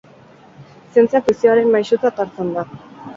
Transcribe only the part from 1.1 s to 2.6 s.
fikzioaren maisutzat hartzen